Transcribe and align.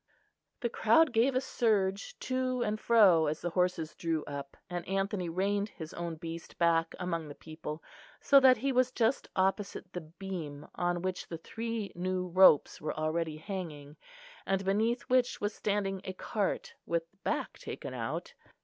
The 0.61 0.69
crowd 0.69 1.13
gave 1.13 1.35
a 1.35 1.39
surge 1.41 2.17
to 2.21 2.63
and 2.63 2.79
fro 2.79 3.27
as 3.27 3.39
the 3.39 3.51
horses 3.51 3.93
drew 3.93 4.25
up, 4.25 4.57
and 4.67 4.83
Anthony 4.87 5.29
reined 5.29 5.69
his 5.69 5.93
own 5.93 6.15
beast 6.15 6.57
back 6.57 6.95
among 6.99 7.27
the 7.27 7.35
people, 7.35 7.83
so 8.19 8.39
that 8.39 8.57
he 8.57 8.71
was 8.71 8.89
just 8.91 9.29
opposite 9.35 9.93
the 9.93 10.01
beam 10.01 10.67
on 10.73 11.03
which 11.03 11.27
the 11.27 11.37
three 11.37 11.91
new 11.93 12.25
ropes 12.29 12.81
were 12.81 12.97
already 12.97 13.37
hanging, 13.37 13.95
and 14.47 14.65
beneath 14.65 15.03
which 15.03 15.39
was 15.39 15.53
standing 15.53 16.01
a 16.03 16.13
cart 16.13 16.73
with 16.87 17.07
the 17.11 17.17
back 17.17 17.59
taken 17.59 17.93
out. 17.93 18.33